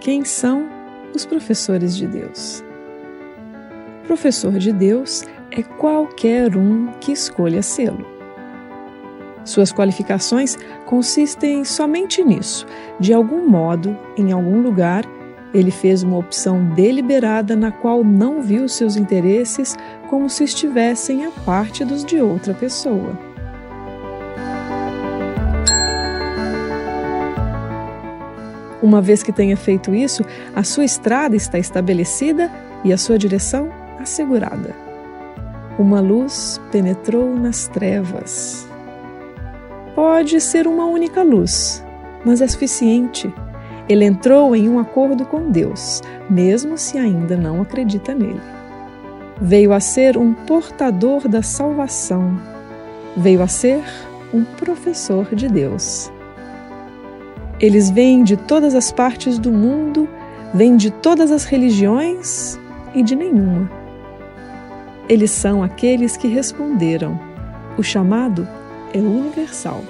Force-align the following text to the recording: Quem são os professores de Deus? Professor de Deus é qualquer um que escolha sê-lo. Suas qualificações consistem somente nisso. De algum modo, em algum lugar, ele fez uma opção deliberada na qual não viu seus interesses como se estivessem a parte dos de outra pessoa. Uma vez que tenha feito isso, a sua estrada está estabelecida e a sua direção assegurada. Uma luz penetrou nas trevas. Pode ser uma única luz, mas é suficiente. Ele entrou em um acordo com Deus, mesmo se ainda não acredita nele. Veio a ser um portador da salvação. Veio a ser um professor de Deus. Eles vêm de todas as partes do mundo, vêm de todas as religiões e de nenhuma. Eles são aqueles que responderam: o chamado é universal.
Quem 0.00 0.24
são 0.24 0.68
os 1.14 1.24
professores 1.24 1.96
de 1.96 2.06
Deus? 2.08 2.64
Professor 4.06 4.52
de 4.52 4.72
Deus 4.72 5.22
é 5.52 5.62
qualquer 5.62 6.56
um 6.56 6.88
que 7.00 7.12
escolha 7.12 7.62
sê-lo. 7.62 8.04
Suas 9.44 9.72
qualificações 9.72 10.56
consistem 10.86 11.64
somente 11.64 12.24
nisso. 12.24 12.66
De 12.98 13.12
algum 13.12 13.48
modo, 13.48 13.96
em 14.16 14.32
algum 14.32 14.60
lugar, 14.60 15.04
ele 15.52 15.70
fez 15.70 16.02
uma 16.02 16.16
opção 16.16 16.64
deliberada 16.74 17.56
na 17.56 17.70
qual 17.72 18.04
não 18.04 18.40
viu 18.40 18.68
seus 18.68 18.96
interesses 18.96 19.76
como 20.08 20.28
se 20.28 20.44
estivessem 20.44 21.26
a 21.26 21.30
parte 21.30 21.84
dos 21.84 22.04
de 22.04 22.20
outra 22.20 22.54
pessoa. 22.54 23.18
Uma 28.82 29.02
vez 29.02 29.22
que 29.22 29.32
tenha 29.32 29.56
feito 29.56 29.94
isso, 29.94 30.24
a 30.54 30.62
sua 30.62 30.84
estrada 30.84 31.36
está 31.36 31.58
estabelecida 31.58 32.50
e 32.82 32.92
a 32.92 32.98
sua 32.98 33.18
direção 33.18 33.70
assegurada. 33.98 34.74
Uma 35.78 36.00
luz 36.00 36.60
penetrou 36.72 37.34
nas 37.34 37.68
trevas. 37.68 38.66
Pode 39.94 40.40
ser 40.40 40.66
uma 40.66 40.86
única 40.86 41.22
luz, 41.22 41.84
mas 42.24 42.40
é 42.40 42.46
suficiente. 42.46 43.32
Ele 43.90 44.04
entrou 44.04 44.54
em 44.54 44.68
um 44.68 44.78
acordo 44.78 45.26
com 45.26 45.50
Deus, 45.50 46.00
mesmo 46.30 46.78
se 46.78 46.96
ainda 46.96 47.36
não 47.36 47.60
acredita 47.60 48.14
nele. 48.14 48.40
Veio 49.40 49.72
a 49.72 49.80
ser 49.80 50.16
um 50.16 50.32
portador 50.32 51.26
da 51.26 51.42
salvação. 51.42 52.40
Veio 53.16 53.42
a 53.42 53.48
ser 53.48 53.82
um 54.32 54.44
professor 54.44 55.34
de 55.34 55.48
Deus. 55.48 56.08
Eles 57.58 57.90
vêm 57.90 58.22
de 58.22 58.36
todas 58.36 58.76
as 58.76 58.92
partes 58.92 59.40
do 59.40 59.50
mundo, 59.50 60.08
vêm 60.54 60.76
de 60.76 60.92
todas 60.92 61.32
as 61.32 61.44
religiões 61.44 62.60
e 62.94 63.02
de 63.02 63.16
nenhuma. 63.16 63.68
Eles 65.08 65.32
são 65.32 65.64
aqueles 65.64 66.16
que 66.16 66.28
responderam: 66.28 67.18
o 67.76 67.82
chamado 67.82 68.46
é 68.94 68.98
universal. 68.98 69.82